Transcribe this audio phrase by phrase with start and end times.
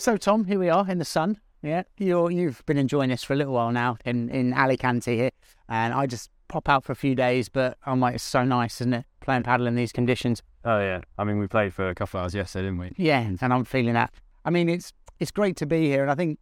[0.00, 1.38] So, Tom, here we are in the sun.
[1.60, 5.30] Yeah, you're, you've been enjoying this for a little while now in, in Alicante here,
[5.68, 8.80] and I just pop out for a few days, but I'm like, it's so nice,
[8.80, 9.04] isn't it?
[9.20, 10.42] Playing padel in these conditions.
[10.64, 12.92] Oh yeah, I mean we played for a couple of hours yesterday, didn't we?
[12.96, 14.10] Yeah, and I'm feeling that.
[14.46, 16.38] I mean, it's it's great to be here, and I think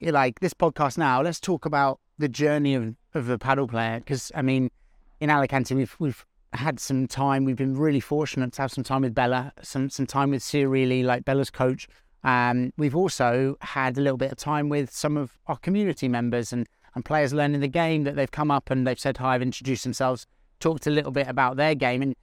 [0.00, 1.20] like this podcast now.
[1.20, 4.70] Let's talk about the journey of of a padel player, because I mean,
[5.18, 7.44] in Alicante we've we've had some time.
[7.44, 11.02] We've been really fortunate to have some time with Bela, some some time with really,
[11.02, 11.88] like Bela's coach.
[12.22, 16.52] Um, we've also had a little bit of time with some of our community members
[16.52, 19.42] and, and players learning the game that they've come up and they've said hi, have
[19.42, 20.26] introduced themselves,
[20.58, 22.02] talked a little bit about their game.
[22.02, 22.14] And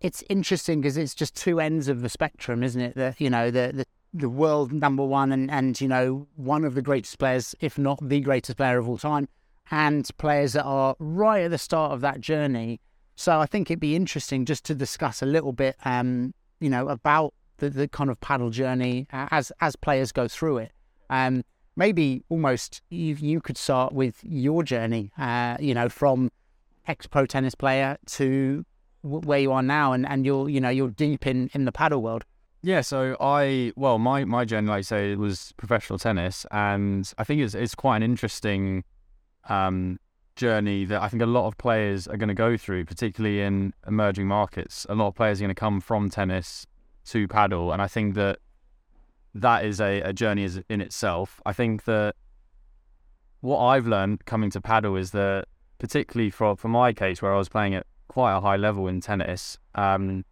[0.00, 2.94] it's interesting because it's just two ends of the spectrum, isn't it?
[2.94, 6.74] The, you know, the, the, the world number one and, and, you know, one of
[6.74, 9.28] the greatest players, if not the greatest player of all time,
[9.70, 12.80] and players that are right at the start of that journey.
[13.14, 16.88] So I think it'd be interesting just to discuss a little bit, um, you know,
[16.88, 20.72] about the, the kind of padel journey as as players go through it.
[21.10, 21.44] Um,
[21.76, 26.30] maybe almost you, you could start with your journey, uh, you know, from
[26.86, 28.64] ex pro tennis player to
[29.02, 32.02] where you are now, and, and you're you know you're deep in, in the padel
[32.02, 32.24] world.
[32.62, 37.24] Yeah, so I well my my journey, like I say, was professional tennis, and I
[37.24, 38.84] think it's it's quite an interesting
[39.48, 39.98] um,
[40.36, 43.72] journey that I think a lot of players are going to go through, particularly in
[43.86, 44.86] emerging markets.
[44.88, 46.66] A lot of players are going to come from tennis
[47.08, 48.38] to padel, and I think that
[49.34, 51.40] that is a, a journey in itself.
[51.46, 52.14] I think that
[53.40, 55.46] what I've learned coming to padel is that,
[55.78, 59.00] particularly for for my case, where I was playing at quite a high level in
[59.00, 60.24] tennis, um,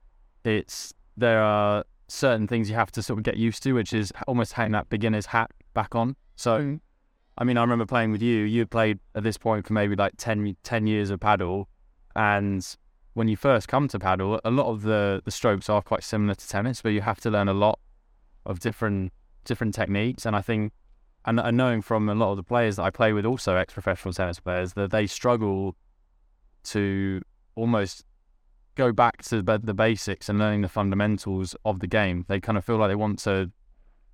[0.44, 4.12] it's there are certain things you have to sort of get used to, which is
[4.26, 6.16] almost having that beginner's hat back on.
[6.36, 6.80] So, mm.
[7.38, 8.44] I mean, I remember playing with you.
[8.44, 11.66] You played at this point for maybe like 10, 10 years of padel,
[12.14, 12.76] and
[13.16, 16.34] when you first come to padel, a lot of the, the strokes are quite similar
[16.34, 17.78] to tennis, but you have to learn a lot
[18.44, 19.10] of different
[19.46, 20.26] different techniques.
[20.26, 20.74] And I think,
[21.24, 23.72] and, and knowing from a lot of the players that I play with, also ex
[23.72, 25.76] professional tennis players, that they struggle
[26.64, 27.22] to
[27.54, 28.04] almost
[28.74, 32.26] go back to the, the basics and learning the fundamentals of the game.
[32.28, 33.50] They kind of feel like they want to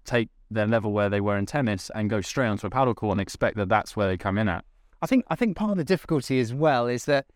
[0.04, 3.14] take their level where they were in tennis and go straight onto a padel court
[3.14, 4.64] and expect that that's where they come in at.
[5.00, 7.26] I think I think part of the difficulty as well is that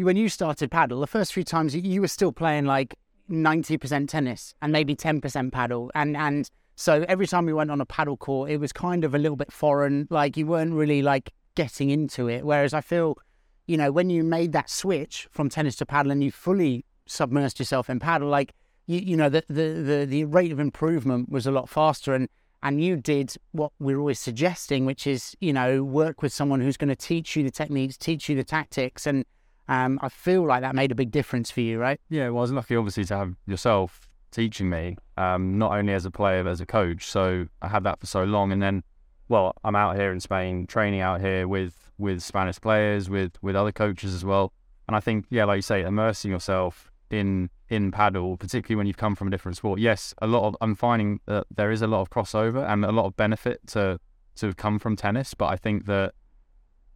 [0.00, 2.96] you, when you started padel, the first few times you, you were still playing like
[3.30, 5.90] 90% tennis and maybe 10% padel.
[5.94, 9.14] And, and so every time we went on a padel court, it was kind of
[9.14, 10.08] a little bit foreign.
[10.10, 12.44] Like you weren't really like getting into it.
[12.44, 13.18] Whereas I feel,
[13.66, 17.58] you know, when you made that switch from tennis to padel and you fully submersed
[17.58, 18.54] yourself in padel, like,
[18.86, 22.14] you, you know, the, the, the, the rate of improvement was a lot faster.
[22.14, 22.28] And,
[22.62, 26.78] and you did what we're always suggesting, which is, you know, work with someone who's
[26.78, 29.24] going to teach you the techniques, teach you the tactics, and
[29.70, 32.00] um, I feel like that made a big difference for you, right?
[32.10, 36.04] Yeah, well, I was lucky, obviously, to have yourself teaching me, um, not only as
[36.04, 37.06] a player, but as a coach.
[37.06, 38.50] So I had that for so long.
[38.50, 38.82] And then,
[39.28, 43.54] well, I'm out here in Spain, training out here with, with Spanish players, with, with
[43.54, 44.52] other coaches as well.
[44.88, 48.96] And I think, yeah, like you say, immersing yourself in in padel, particularly when you've
[48.96, 49.78] come from a different sport.
[49.78, 52.90] Yes, a lot of I'm finding that there is a lot of crossover and a
[52.90, 54.00] lot of benefit to
[54.36, 56.14] to have come from tennis, but I think that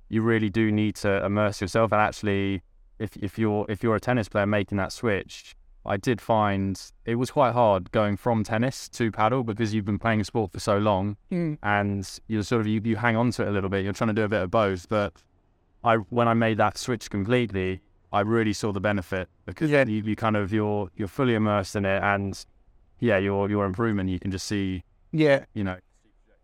[0.09, 1.92] you really do need to immerse yourself.
[1.92, 2.62] And actually,
[2.98, 5.56] if if you're if you're a tennis player making that switch,
[5.87, 9.98] I did find it was quite hard going from tennis to padel because you've been
[9.98, 11.59] playing a sport for so long, mm.
[11.62, 13.84] and you're sort of you, you hang on to it a little bit.
[13.84, 15.12] You're trying to do a bit of both, but
[15.82, 17.81] I when I made that switch completely,
[18.12, 19.84] I really saw the benefit because yeah.
[19.84, 22.44] you, you kind of you're you're fully immersed in it, and
[23.00, 24.84] yeah, your your improvement you can just see.
[25.12, 25.76] Yeah, you know,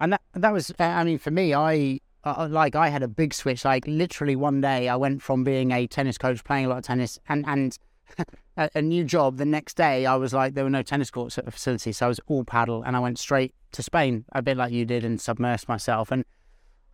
[0.00, 3.08] and that that was I mean for me I uh, uh, like I had a
[3.08, 3.64] big switch.
[3.64, 6.84] Like literally one day, I went from being a tennis coach, playing a lot of
[6.84, 7.78] tennis, and and
[8.56, 9.38] a, a, new job.
[9.38, 12.06] The next day, I was like, there were no tennis courts at the facility, so
[12.06, 15.04] I was all padel, and I went straight to Spain, a bit like you did,
[15.04, 16.10] and submersed myself.
[16.10, 16.24] And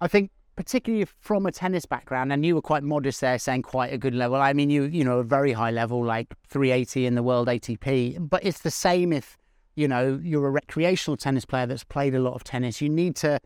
[0.01, 3.93] I think, particularly from a tennis background, and you were quite modest there, saying quite
[3.93, 4.37] a good level.
[4.37, 8.29] I mean, you you know a very high level, like 380 in the world ATP.
[8.29, 9.37] But it's the same if
[9.75, 12.81] you know you're a recreational tennis player that's played a lot of tennis.
[12.81, 13.41] You need to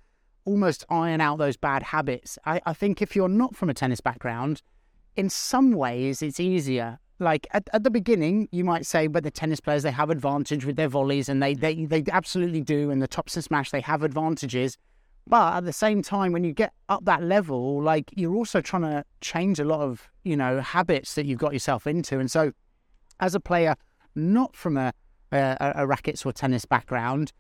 [0.50, 2.37] almost iron out those bad habits.
[2.44, 4.62] I, I think if you're not from a tennis background,
[5.14, 6.99] in some ways it's easier.
[7.20, 10.64] Like at, at the beginning, you might say, but the tennis players they have advantage
[10.64, 12.91] with their volleys, and they they they absolutely do.
[12.91, 14.76] And the topspin smash they have advantages.
[15.26, 18.82] But at the same time, when you get up that level, like you're also trying
[18.82, 22.19] to change a lot of you know habits that you've got yourself into.
[22.19, 22.53] And so,
[23.20, 23.76] as a player
[24.17, 24.93] not from a
[25.31, 27.32] a, a rackets or tennis background,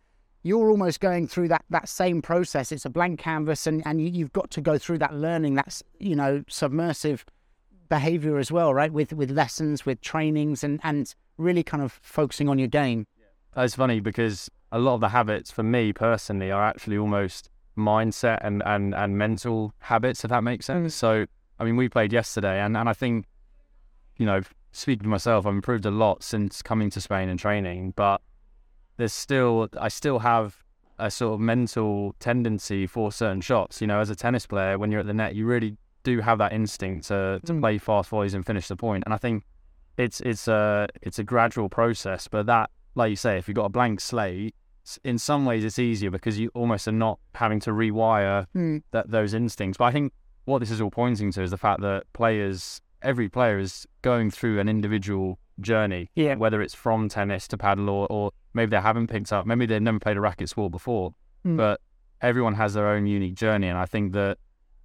[0.42, 2.72] you're almost going through that that same process.
[2.72, 5.54] It's a blank canvas, and and you've got to go through that learning.
[5.54, 7.24] That's you know submersive
[7.88, 8.92] behavior as well, right?
[8.92, 13.06] With with lessons, with trainings, and and really kind of focusing on your game.
[13.56, 18.38] It's funny because a lot of the habits for me personally are actually almost mindset
[18.42, 20.94] and and and mental habits, if that makes sense.
[20.94, 20.98] Mm.
[20.98, 21.26] So
[21.58, 23.26] I mean, we played yesterday, and and I think
[24.16, 24.42] you know,
[24.72, 28.20] speaking for myself, I've improved a lot since coming to Spain and training, but
[29.00, 30.62] there's still I still have
[30.98, 33.80] a sort of mental tendency for certain shots.
[33.80, 36.38] You know, as a tennis player, when you're at the net, you really do have
[36.38, 37.60] that instinct to, to mm.
[37.60, 39.04] play fast volleys and finish the point.
[39.06, 39.44] And I think
[39.96, 43.64] it's it's a it's a gradual process, but that, like you say, if you've got
[43.64, 44.54] a blank slate,
[45.04, 48.82] in some ways it's easier because you almost are not having to rewire mm.
[48.92, 49.78] that those instincts.
[49.78, 50.12] But I think
[50.44, 54.30] what this is all pointing to is the fact that players, every player is going
[54.30, 56.10] through an individual journey.
[56.14, 56.34] Yeah.
[56.34, 59.82] Whether it's from tennis to padel or, or maybe they haven't picked up, maybe they've
[59.82, 61.14] never played a racket sport before,
[61.46, 61.56] mm.
[61.56, 61.80] but
[62.20, 63.68] everyone has their own unique journey.
[63.68, 64.38] And I think that,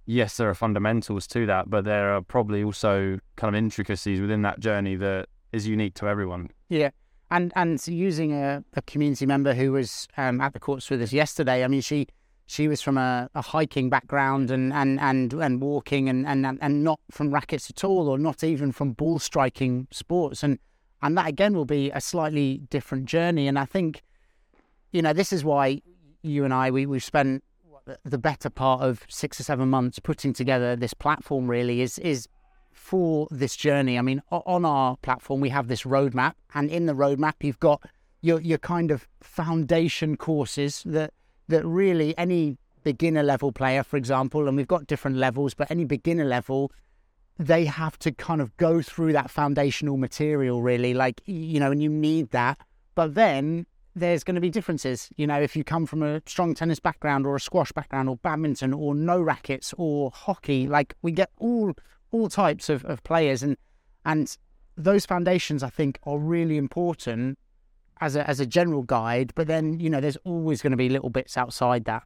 [0.06, 4.42] yes, there are fundamentals to that, but there are probably also kind of intricacies within
[4.42, 6.50] that journey that is unique to everyone.
[6.68, 6.90] Yeah.
[7.30, 11.12] And and using a, a community member who was um, at the courts with us
[11.12, 12.06] yesterday, I mean, she
[12.46, 16.84] she was from a, a hiking background and, and, and, and walking and, and, and
[16.84, 20.44] not from rackets at all or not even from ball striking sports.
[20.44, 20.60] And,
[21.02, 23.48] and that again will be a slightly different journey.
[23.48, 24.02] And I think,
[24.92, 25.82] you know, this is why
[26.22, 27.44] you and I, we, we've spent
[28.04, 32.28] the better part of six or seven months putting together this platform really is, is
[32.72, 33.98] for this journey.
[33.98, 37.82] I mean, on our platform, we have this roadmap and in the roadmap, you've got
[38.22, 41.12] your, your kind of foundation courses that,
[41.48, 45.84] that really any beginner level player, for example, and we've got different levels, but any
[45.84, 46.72] beginner level,
[47.38, 50.94] they have to kind of go through that foundational material, really.
[50.94, 52.58] Like, you know, and you need that.
[52.94, 55.08] But then there's going to be differences.
[55.16, 58.16] You know, if you come from a strong tennis background or a squash background or
[58.16, 61.74] badminton or no rackets or hockey, like we get all
[62.12, 63.56] all types of, of players and
[64.04, 64.36] and
[64.76, 67.38] those foundations I think are really important
[68.00, 70.88] as a as a general guide, but then you know there's always going to be
[70.88, 72.02] little bits outside that.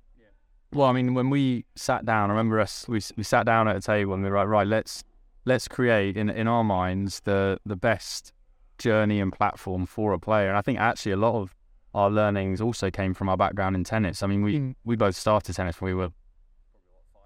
[0.72, 3.76] Well, I mean, when we sat down, I remember us we we sat down at
[3.76, 5.02] a table and we were like, right, let's
[5.44, 8.32] let's create in in our minds the the best
[8.78, 10.48] journey and platform for a player.
[10.48, 11.54] And I think actually a lot of
[11.94, 14.22] our learnings also came from our background in tennis.
[14.22, 14.75] I mean, we mm.
[14.84, 16.10] we both started tennis when we were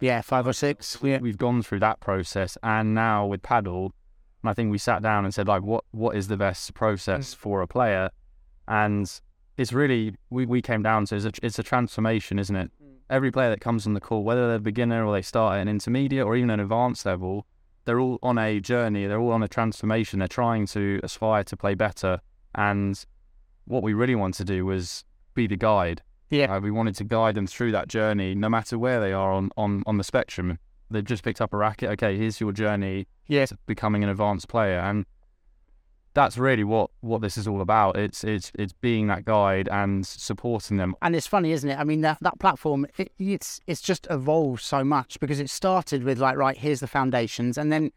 [0.01, 1.01] yeah five or six.
[1.01, 3.93] We, We've gone through that process, and now with paddle,
[4.43, 7.35] and I think we sat down and said like, what what is the best process
[7.35, 7.37] mm.
[7.37, 8.11] for a player?
[8.69, 9.21] and
[9.57, 12.71] it's really we, we came down to it's a, it's a transformation, isn't it?
[12.83, 12.97] Mm.
[13.11, 15.63] Every player that comes on the call, whether they're a beginner or they start at
[15.63, 17.47] an intermediate or even an advanced level,
[17.85, 19.07] they're all on a journey.
[19.07, 20.19] They're all on a transformation.
[20.19, 22.21] They're trying to aspire to play better.
[22.55, 23.03] And
[23.67, 25.05] what we really want to do was
[25.35, 26.03] be the guide.
[26.31, 29.33] Yeah, uh, we wanted to guide them through that journey, no matter where they are
[29.33, 30.59] on on on the spectrum.
[30.91, 31.91] They've just picked up a racket.
[31.91, 33.47] Okay, here's your journey yeah.
[33.47, 35.07] to becoming an advanced player, and
[36.15, 37.97] that's really what what this is all about.
[37.97, 40.95] It's it's it's being that guide and supporting them.
[41.03, 41.79] And it's funny, isn't it?
[41.79, 46.05] I mean, that that platform it, it's it's just evolved so much because it started
[46.05, 47.91] with like right here's the foundations, and then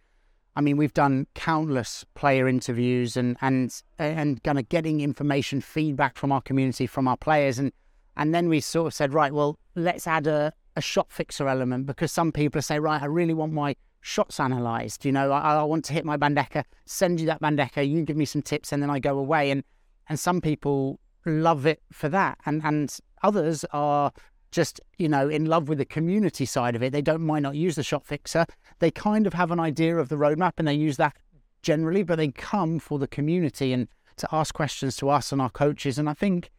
[0.56, 6.18] I mean we've done countless player interviews and and and kind of getting information feedback
[6.18, 7.72] from our community from our players, and
[8.16, 11.86] and then we sort of said right, well let's add a a shot fixer element
[11.86, 13.76] because some people say right, I really want my
[14.08, 15.06] shots analysed.
[15.06, 18.16] You know, I, I, want to hit my Bandeja, send you that Bandeja, you give
[18.16, 19.52] me some tips, and then I go away.
[19.52, 19.64] And
[20.10, 24.12] and some people love it for that, and and others are
[24.52, 26.94] just you know in love with the community side of it.
[26.94, 28.46] They don't mind not use the shot fixer.
[28.80, 31.16] They kind of have an idea of the roadmap, and they use that
[31.62, 35.50] generally, but they come for the community and to ask questions to us and our
[35.50, 36.00] coaches.
[36.00, 36.50] And I think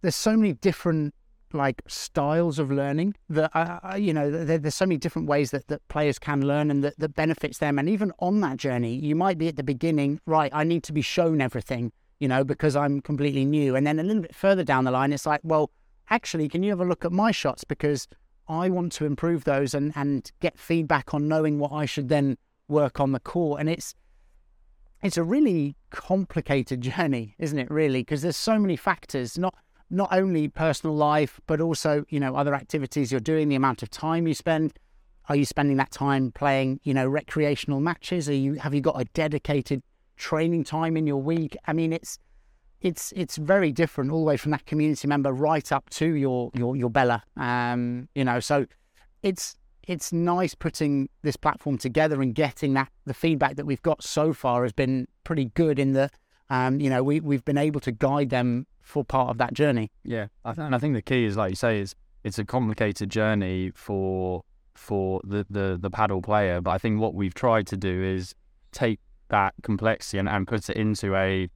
[0.00, 1.14] there's so many different
[1.54, 5.68] like styles of learning that uh, you know there, there's so many different ways that,
[5.68, 7.78] that players can learn and that, that benefits them.
[7.78, 10.92] And even on that journey you might be at the beginning right i need to
[10.92, 13.76] be shown everything you know because i'm completely new.
[13.76, 15.70] And then a little bit further down the line it's like well
[16.10, 17.64] actually can you have a look at my shots?
[17.64, 18.08] Because
[18.48, 22.36] i want to improve those and and get feedback on knowing what i should then
[22.68, 23.60] work on the court.
[23.60, 23.94] And it's
[25.02, 28.00] it's a really complicated journey isn't it really?
[28.00, 29.54] Because there's so many factors not
[29.92, 33.90] not only personal life, but also, you know, other activities you're doing, the amount of
[33.90, 34.72] time you spend.
[35.28, 38.28] Are you spending that time playing, you know, recreational matches?
[38.28, 39.82] Are you have you got a dedicated
[40.16, 41.56] training time in your week?
[41.66, 42.18] I mean, it's
[42.80, 46.50] it's it's very different all the way from that community member right up to your
[46.54, 47.22] your your Bela.
[47.36, 48.66] Um, you know, so
[49.22, 49.56] it's
[49.86, 54.32] it's nice putting this platform together and getting that the feedback that we've got so
[54.32, 56.10] far has been pretty good in the
[56.50, 59.90] um, you know, we we've been able to guide them for part of that journey.
[60.04, 62.44] Yeah, I th- and I think the key is, like you say, is it's a
[62.44, 64.42] complicated journey for
[64.74, 66.60] for the, the the padel player.
[66.60, 68.34] But I think what we've tried to do is
[68.72, 71.48] take that complexity and, and put it into a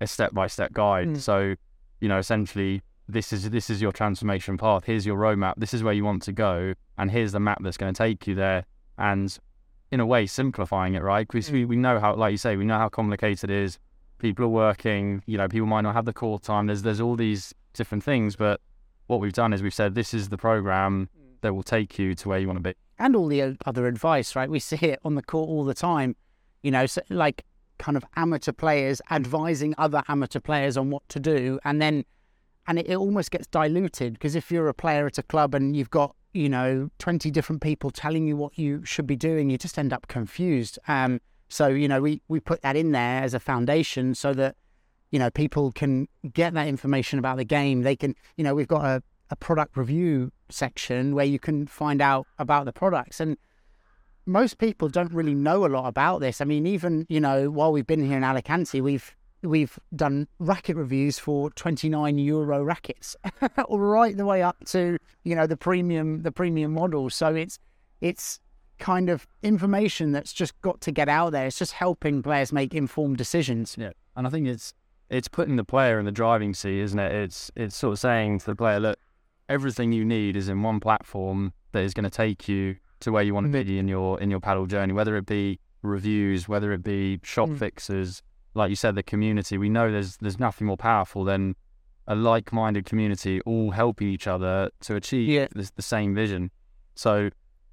[0.00, 1.08] a step by step guide.
[1.08, 1.20] Mm.
[1.20, 1.54] So,
[2.00, 4.84] you know, essentially this is this is your transformation path.
[4.84, 5.54] Here's your roadmap.
[5.56, 8.26] This is where you want to go, and here's the map that's going to take
[8.26, 8.64] you there.
[8.98, 9.36] And
[9.90, 11.26] in a way, simplifying it, right?
[11.28, 13.78] Because we, we know how, like you say, we know how complicated it is.
[14.22, 15.20] People are working.
[15.26, 16.68] You know, people might not have the core time.
[16.68, 18.60] There's there's all these different things, but
[19.08, 21.08] what we've done is we've said this is the program
[21.40, 22.74] that will take you to where you want to be.
[23.00, 24.48] And all the other advice, right?
[24.48, 26.14] We see it on the court all the time.
[26.62, 27.44] You know, so like
[27.78, 32.04] kind of amateur players advising other amateur players on what to do, and then
[32.68, 35.76] and it, it almost gets diluted because if you're a player at a club and
[35.76, 39.58] you've got you know 20 different people telling you what you should be doing, you
[39.58, 40.78] just end up confused.
[40.86, 41.20] Um,
[41.52, 44.56] so you know we we put that in there as a foundation so that
[45.10, 47.82] you know people can get that information about the game.
[47.82, 52.00] They can you know we've got a, a product review section where you can find
[52.00, 53.36] out about the products and
[54.24, 56.40] most people don't really know a lot about this.
[56.40, 60.76] I mean, even you know, while we've been here in Alicante, we've we've done racket
[60.76, 63.16] reviews for 29 euro rackets,
[63.68, 67.10] right the way up to you know the premium the premium model.
[67.10, 67.58] So it's
[68.00, 68.40] it's
[68.82, 71.46] kind of information that's just got to get out there.
[71.46, 73.76] It's just helping players make informed decisions.
[73.78, 74.74] Yeah, and I think it's
[75.08, 77.12] it's putting the player in the driving seat, isn't it?
[77.12, 78.98] It's it's sort of saying to the player, look,
[79.48, 83.22] everything you need is in one platform that is going to take you to where
[83.22, 86.72] you want to be in your in your padel journey, whether it be reviews, whether
[86.72, 87.58] it be shop mm.
[87.58, 88.20] fixes,
[88.54, 89.58] like you said, the community.
[89.58, 91.54] We know there's there's nothing more powerful than
[92.08, 95.46] a like-minded community all helping each other to achieve yeah.
[95.54, 96.50] this, the same vision.
[96.96, 97.30] So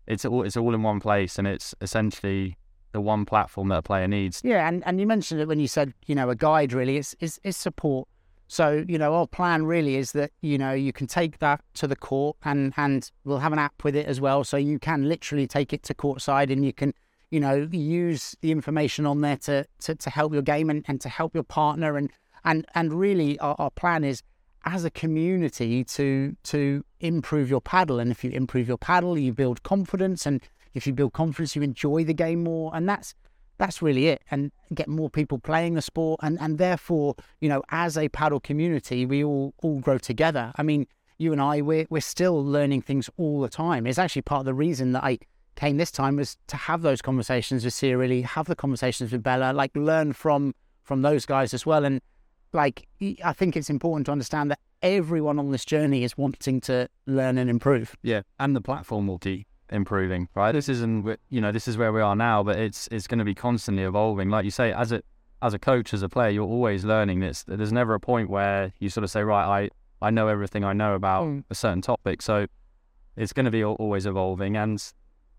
[0.10, 2.58] it's all it's all in one place, and it's essentially
[2.92, 4.42] the one platform that a player needs.
[4.44, 6.74] Yeah, and, and you mentioned it when you said you know a guide.
[6.74, 8.08] Really, it's it's, it's support
[8.52, 11.86] so, you know, our plan really is that, you know, you can take that to
[11.86, 14.44] the court and, and we'll have an app with it as well.
[14.44, 16.96] So you can literally take it to courtside and you can,
[17.30, 21.00] you know, use the information on there to, to, to help your game and, and
[21.02, 21.96] to help your partner.
[21.96, 22.10] And,
[22.44, 24.24] and, and really our, our plan is
[24.70, 28.02] as a community to, to improve your padel.
[28.02, 30.26] And if you improve your padel, you build confidence.
[30.26, 30.42] And
[30.74, 32.72] if you build confidence, you enjoy the game more.
[32.76, 33.16] And that's,
[33.58, 37.62] that's really it and get more people playing the sport and and therefore you know
[37.72, 41.86] as a padel community we all all grow together i mean you and i we're,
[41.90, 45.20] we're still learning things all the time it's actually part of the reason that i
[45.58, 49.52] came this time was to have those conversations with really have the conversations with Bela
[49.52, 52.00] like learn from from those guys as well and
[52.54, 52.88] like
[53.24, 57.38] I think it's important to understand that everyone on this journey is wanting to learn
[57.38, 57.96] and improve.
[58.02, 60.52] Yeah, and the platform will keep improving, right?
[60.52, 63.26] This isn't, you know, this is where we are now, but it's it's going to
[63.26, 64.30] be constantly evolving.
[64.30, 65.02] Like you say, as a
[65.42, 67.20] as a coach, as a player, you're always learning.
[67.20, 69.70] This there's never a point where you sort of say, right,
[70.02, 71.44] I I know everything I know about mm.
[71.50, 72.22] a certain topic.
[72.22, 72.48] So
[73.16, 74.56] it's going to be always evolving.
[74.56, 74.82] And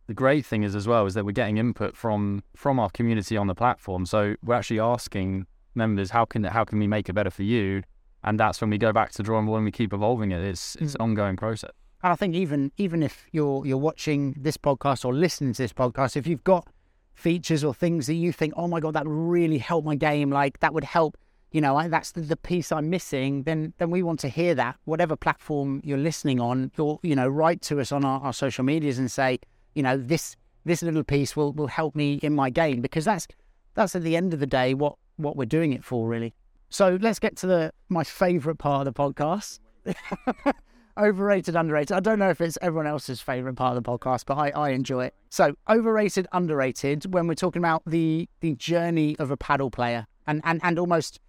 [0.06, 3.36] the great thing is as well is that we're getting input from from our community
[3.36, 4.06] on the platform.
[4.06, 7.82] So we're actually asking members, how can how can we make it better for you?
[8.22, 10.42] And that's when we go back to drawing board and we keep evolving it.
[10.42, 10.96] It's it's mm.
[10.96, 11.70] an ongoing process.
[12.02, 15.72] And I think even even if you're you're watching this podcast or listening to this
[15.72, 16.68] podcast, if you've got
[17.14, 20.58] features or things that you think, oh my god, that really help my game, like
[20.60, 21.18] that would help,
[21.52, 24.76] you know, that's the, the piece I'm missing, then then we want to hear that.
[24.84, 28.64] Whatever platform you're listening on, you'll you know write to us on our, our social
[28.64, 29.38] medias and say,
[29.74, 33.26] you know, this this little piece will will help me in my game because that's
[33.74, 36.34] that's at the end of the day what what we're doing it for really.
[36.68, 39.60] So let's get to the my favourite part of the podcast.
[40.98, 41.96] overrated, underrated.
[41.96, 44.70] I don't know if it's everyone else's favorite part of the podcast, but I, I
[44.70, 45.14] enjoy it.
[45.30, 50.40] So, overrated, underrated, when we're talking about the the journey of a padel player and,
[50.44, 51.20] and, and almost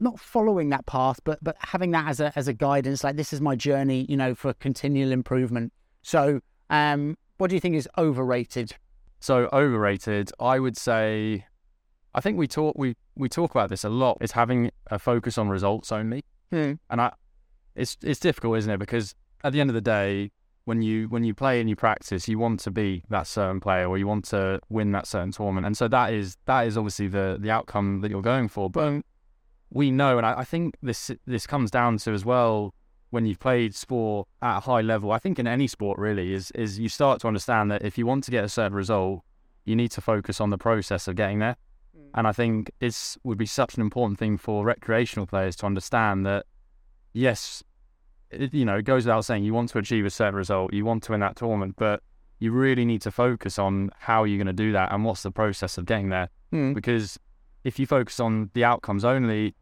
[0.00, 3.32] not following that path, but but having that as a as a guidance, like this
[3.32, 5.72] is my journey, you know, for continual improvement.
[6.02, 8.74] So, um, what do you think is overrated?
[9.20, 11.46] So overrated, I would say.
[12.14, 14.18] I think we talk we we talk about this a lot.
[14.20, 16.74] Is having a focus on results only, hmm.
[16.90, 17.12] and I
[17.74, 18.78] it's it's difficult, isn't it?
[18.78, 20.30] Because at the end of the day,
[20.64, 23.88] when you when you play and you practice, you want to be that certain player
[23.88, 27.08] or you want to win that certain tournament, and so that is that is obviously
[27.08, 28.68] the the outcome that you're going for.
[28.68, 29.02] But
[29.70, 32.74] we know, and I, I think this this comes down to as well
[33.10, 35.12] when you've played sport at a high level.
[35.12, 38.06] I think in any sport really is is you start to understand that if you
[38.06, 39.22] want to get a certain result,
[39.64, 41.56] you need to focus on the process of getting there.
[42.14, 46.26] And I think this would be such an important thing for recreational players to understand
[46.26, 46.46] that
[47.12, 47.62] yes,
[48.30, 50.84] it, you know, it goes without saying you want to achieve a certain result, you
[50.84, 52.02] want to win that tournament, but
[52.40, 55.30] you really need to focus on how you're going to do that and what's the
[55.30, 56.28] process of getting there.
[56.52, 56.74] Mm.
[56.74, 57.18] Because
[57.64, 59.54] if you focus on the outcomes only,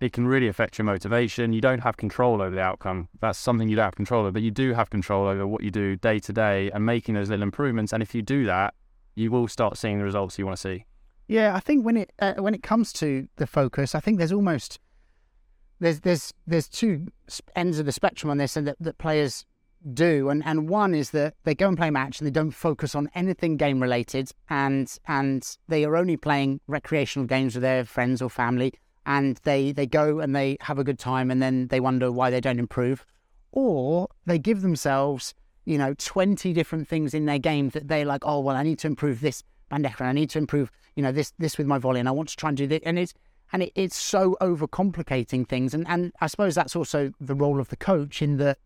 [0.00, 1.52] it can really affect your motivation.
[1.52, 3.08] You don't have control over the outcome.
[3.20, 5.70] That's something you don't have control over, but you do have control over what you
[5.70, 7.92] do day to day and making those little improvements.
[7.92, 8.74] And if you do that,
[9.14, 10.84] you will start seeing the results you want to see.
[11.26, 14.32] Yeah, I think when it uh, when it comes to the focus, I think there's
[14.32, 14.78] almost
[15.80, 17.08] there's there's there's two
[17.56, 19.46] ends of the spectrum on this, and that, that players
[19.92, 22.50] do, and and one is that they go and play a match and they don't
[22.50, 27.84] focus on anything game related, and and they are only playing recreational games with their
[27.84, 28.74] friends or family,
[29.06, 32.28] and they they go and they have a good time, and then they wonder why
[32.28, 33.06] they don't improve,
[33.52, 38.24] or they give themselves you know 20 different things in their game that they're like,
[38.26, 41.32] oh well, I need to improve this bandeja, I need to improve you know this
[41.38, 43.14] this with my volley, and I want to try and do this, and it's
[43.52, 47.68] and it, it's so overcomplicating things, and and I suppose that's also the role of
[47.68, 48.58] the coach in that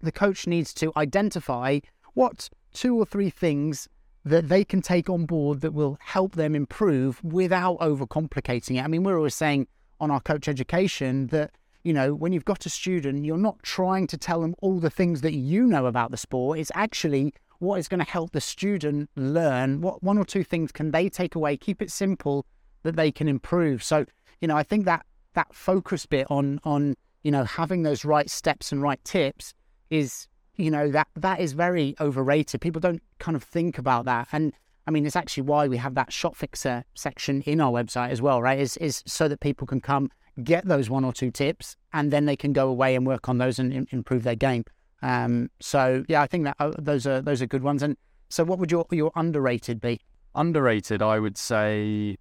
[0.00, 1.80] the coach needs to identify
[2.14, 3.88] what two or three things
[4.24, 8.84] that they can take on board that will help them improve without overcomplicating it.
[8.84, 9.66] I mean, we're always saying
[9.98, 11.52] on our coach education that,
[11.84, 14.90] you know, when you've got a student, you're not trying to tell them all the
[14.90, 16.58] things that you know about the sport.
[16.58, 19.80] It's actually what is going to help the student learn.
[19.80, 21.56] What one or two things can they take away?
[21.56, 22.44] Keep it simple
[22.82, 23.82] that they can improve.
[23.82, 24.06] So,
[24.40, 28.28] you know, I think that that focus bit on on you know having those right
[28.28, 29.54] steps and right tips
[29.90, 30.26] is
[30.56, 32.60] you know that that is very overrated.
[32.60, 34.52] People don't kind of think about that, and
[34.86, 38.22] I mean it's actually why we have that shot fixer section in our website as
[38.22, 38.58] well, right?
[38.58, 40.10] Is is so that people can come
[40.42, 43.38] get those one or two tips, and then they can go away and work on
[43.38, 44.64] those and improve their game.
[45.02, 47.82] Um, so yeah, I think that uh, those are those are good ones.
[47.82, 47.96] And
[48.28, 50.00] so, what would your your underrated be?
[50.34, 52.16] Underrated, I would say,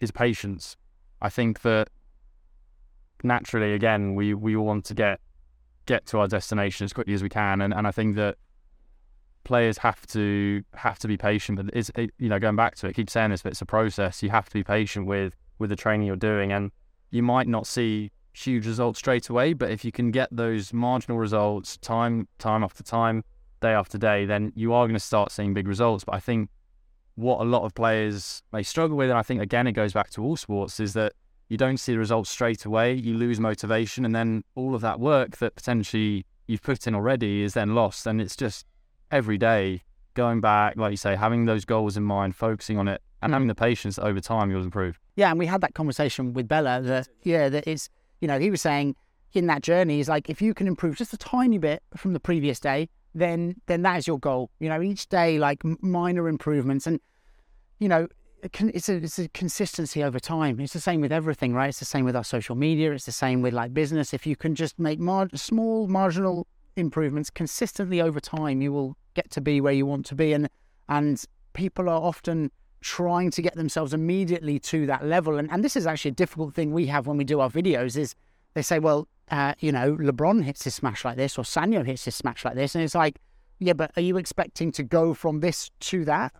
[0.00, 0.76] is patience.
[1.20, 1.88] I think that
[3.22, 5.20] naturally, again, we we all want to get
[5.86, 7.60] get to our destination as quickly as we can.
[7.60, 8.36] And, and I think that
[9.44, 11.56] players have to have to be patient.
[11.56, 13.62] But it's it, you know going back to it, I keep saying this, but it's
[13.62, 14.22] a process.
[14.22, 16.70] You have to be patient with with the training you're doing, and
[17.10, 19.52] you might not see huge results straight away.
[19.52, 23.24] But if you can get those marginal results time time after time,
[23.60, 26.04] day after day, then you are going to start seeing big results.
[26.04, 26.50] But I think
[27.14, 30.10] what a lot of players may struggle with, and I think again it goes back
[30.10, 31.14] to all sports, is that
[31.48, 34.98] you don't see the results straight away, you lose motivation, and then all of that
[34.98, 38.06] work that potentially you've put in already is then lost.
[38.06, 38.66] And it's just
[39.10, 39.82] every day
[40.14, 43.48] going back, like you say, having those goals in mind, focusing on it, and having
[43.48, 44.98] the patience over time, you'll improve.
[45.16, 47.88] Yeah, and we had that conversation with Bela that yeah, that it's
[48.24, 48.96] you know he was saying
[49.34, 52.20] in that journey is like if you can improve just a tiny bit from the
[52.20, 54.50] previous day, then then that is your goal.
[54.60, 57.00] You know, each day like minor improvements, and
[57.80, 58.08] you know
[58.42, 60.58] it's a, it's a consistency over time.
[60.58, 61.68] It's the same with everything, right?
[61.68, 62.92] It's the same with our social media.
[62.92, 64.14] It's the same with like business.
[64.14, 69.30] If you can just make mar- small marginal improvements consistently over time, you will get
[69.32, 70.32] to be where you want to be.
[70.32, 70.48] And
[70.88, 72.50] and people are often
[72.84, 75.38] trying to get themselves immediately to that level.
[75.38, 77.96] And and this is actually a difficult thing we have when we do our videos.
[77.96, 78.14] Is
[78.54, 82.04] they say, well, uh, you know, Lebrón hits his smash like this, or Sanyo hits
[82.04, 83.18] his smash like this, and it's like,
[83.58, 86.32] yeah, but are you expecting to go from this to that?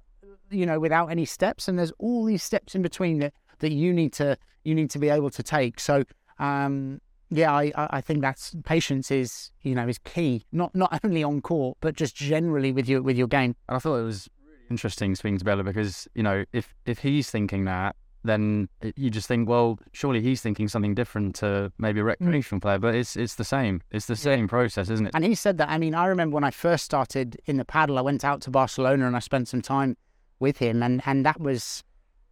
[0.51, 1.69] you know, without any steps.
[1.69, 4.99] And there's all these steps in between that, that you need to you need to
[4.99, 5.79] be able to take.
[5.81, 6.05] So
[6.39, 10.45] um, yeah, I, I think that's patience is you know is key.
[10.53, 13.57] Not not only on court, but just generally with your with your game.
[13.69, 14.29] And I thought it was
[14.71, 19.49] interesting to Bela because you know if if he's thinking that, then you just think,
[19.49, 22.07] well, surely he's thinking something different to maybe a mm.
[22.07, 22.63] recreational mm.
[22.63, 23.83] player, but it's it's the same.
[23.91, 24.47] It's the same yeah.
[24.47, 25.13] process, isn't it?
[25.15, 25.69] And he said that.
[25.69, 28.51] I mean, I remember when I first started in the padel, I went out to
[28.51, 29.97] Barcelona and I spent some time
[30.41, 31.85] with him, and and that was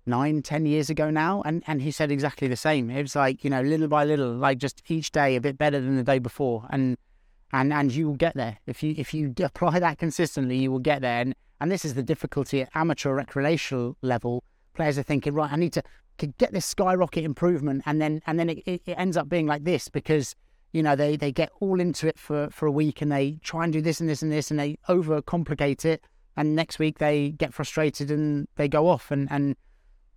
[0.07, 2.91] nine, ten years ago now, and and he said exactly the same.
[2.91, 5.81] It was like you know, little by little, like just each day a bit better
[5.81, 6.97] than the day before, and
[7.53, 10.79] and and you will get there if you if you apply that consistently, you will
[10.79, 11.21] get there.
[11.21, 14.43] And and this is the difficulty at amateur recreational level.
[14.75, 15.83] Players are thinking, right, I need to,
[16.39, 19.65] get this skyrocket improvement, and then and then it, it, it ends up being like
[19.65, 20.37] this because
[20.73, 23.65] you know they they get all into it for for a week and they try
[23.65, 26.05] and do this and this and this and they overcomplicate it.
[26.37, 29.11] And next week they get frustrated and they go off.
[29.11, 29.57] And and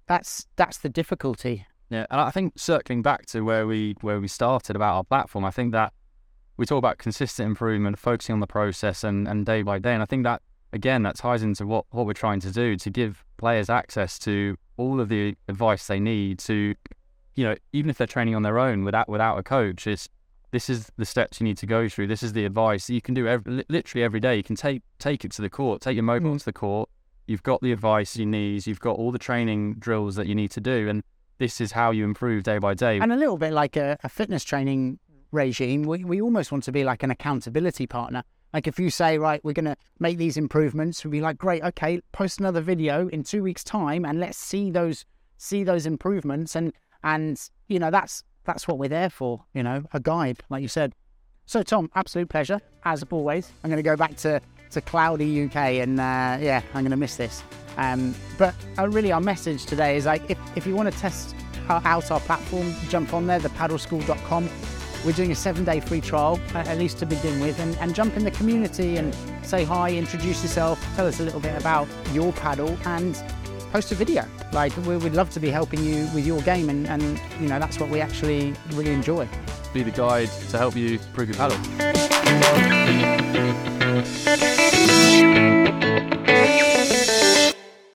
[0.07, 1.65] that's that's the difficulty.
[1.89, 5.45] Yeah and i think circling back to where we where we started about our platform
[5.45, 5.93] i think that
[6.57, 9.93] we talk about consistent improvement focusing on the process and and day by day.
[9.93, 10.41] And i think that
[10.75, 14.55] again that ties into what what we're trying to do to give players access to
[14.77, 16.75] all of the advice they need to
[17.33, 20.09] you know even if they're training on their own without without a coach it's
[20.55, 22.07] this is the steps you need to go through.
[22.07, 24.37] This is the advice you can do every, literally every day.
[24.37, 26.39] You can take take it to the court, take your mobile mm.
[26.39, 26.89] to the court.
[27.27, 28.65] You've got the advice you need.
[28.65, 31.03] You've got all the training drills that you need to do, and
[31.39, 32.99] this is how you improve day by day.
[32.99, 34.99] And a little bit like a, a fitness training
[35.31, 38.23] regime, we, we almost want to be like an accountability partner.
[38.55, 41.61] Like if you say, right, we're going to make these improvements, we'd be like, great,
[41.61, 45.03] okay, post another video in two weeks' time, and let's see those
[45.37, 46.55] see those improvements.
[46.55, 46.71] And
[47.03, 47.37] and
[47.67, 50.95] you know that's that's what we're there for, you know, a guide, like you said.
[51.45, 53.51] So, Tom, absolute pleasure, as always.
[53.63, 54.39] I'm going to go back to,
[54.71, 57.43] to cloudy UK and, uh, yeah, I'm going to miss this.
[57.77, 61.35] Um, but uh, really, our message today is like, if, if you want to test
[61.67, 64.49] out our platform, jump on there, thepadelschool.com.
[65.05, 68.17] We're doing a seven day free trial, at least to begin with, and, and jump
[68.17, 72.33] in the community and say hi, introduce yourself, tell us a little bit about your
[72.33, 73.15] padel, and
[73.71, 74.25] post a video.
[74.51, 77.59] Like, we would love to be helping you with your game, and, and you know,
[77.59, 79.29] that's what we actually really enjoy.
[79.73, 81.61] Be the guide to help you improve your padel.